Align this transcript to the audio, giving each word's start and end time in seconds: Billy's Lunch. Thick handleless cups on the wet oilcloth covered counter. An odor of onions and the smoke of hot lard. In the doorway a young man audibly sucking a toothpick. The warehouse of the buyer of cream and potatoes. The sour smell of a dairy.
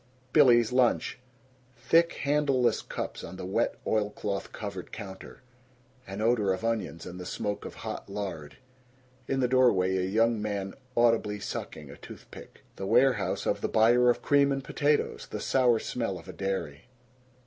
Billy's 0.33 0.71
Lunch. 0.71 1.19
Thick 1.77 2.13
handleless 2.23 2.81
cups 2.81 3.23
on 3.23 3.35
the 3.35 3.45
wet 3.45 3.75
oilcloth 3.85 4.51
covered 4.51 4.91
counter. 4.91 5.43
An 6.07 6.21
odor 6.21 6.51
of 6.53 6.65
onions 6.65 7.05
and 7.05 7.19
the 7.19 7.25
smoke 7.27 7.65
of 7.65 7.75
hot 7.75 8.09
lard. 8.09 8.57
In 9.27 9.41
the 9.41 9.47
doorway 9.47 9.97
a 9.97 10.01
young 10.01 10.41
man 10.41 10.73
audibly 10.97 11.39
sucking 11.39 11.91
a 11.91 11.97
toothpick. 11.97 12.61
The 12.77 12.87
warehouse 12.87 13.45
of 13.45 13.61
the 13.61 13.69
buyer 13.69 14.09
of 14.09 14.23
cream 14.23 14.51
and 14.51 14.63
potatoes. 14.63 15.27
The 15.27 15.39
sour 15.39 15.77
smell 15.77 16.17
of 16.17 16.27
a 16.27 16.33
dairy. 16.33 16.85